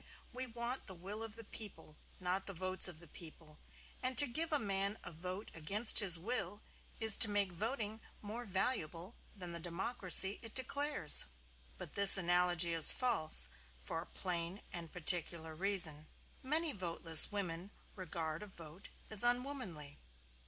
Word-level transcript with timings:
We 0.33 0.47
want 0.47 0.87
the 0.87 0.95
will 0.95 1.21
of 1.21 1.35
the 1.35 1.43
people, 1.43 1.95
not 2.19 2.47
the 2.47 2.55
votes 2.55 2.87
of 2.87 2.99
the 2.99 3.07
people; 3.07 3.59
and 4.01 4.17
to 4.17 4.25
give 4.25 4.51
a 4.51 4.57
man 4.57 4.97
a 5.03 5.11
vote 5.11 5.51
against 5.53 5.99
his 5.99 6.17
will 6.17 6.63
is 6.99 7.15
to 7.17 7.29
make 7.29 7.51
voting 7.51 8.01
more 8.19 8.43
valuable 8.43 9.13
than 9.35 9.51
the 9.51 9.59
democracy 9.59 10.39
it 10.41 10.55
declares. 10.55 11.27
But 11.77 11.93
this 11.93 12.17
analogy 12.17 12.73
is 12.73 12.91
false, 12.91 13.47
for 13.77 14.01
a 14.01 14.07
plain 14.07 14.63
and 14.73 14.91
particular 14.91 15.53
reason. 15.53 16.07
Many 16.41 16.71
voteless 16.71 17.31
women 17.31 17.69
regard 17.95 18.41
a 18.41 18.47
vote 18.47 18.89
as 19.11 19.23
unwomanly. 19.23 19.99